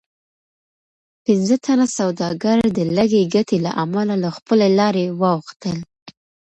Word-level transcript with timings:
پنځه 1.25 1.55
تنه 1.65 1.85
سوداګر 1.97 2.57
د 2.77 2.79
لږې 2.97 3.23
ګټې 3.35 3.57
له 3.65 3.71
امله 3.83 4.15
له 4.23 4.29
خپلې 4.37 4.67
لارې 4.79 5.05
واوښتل. 5.21 5.77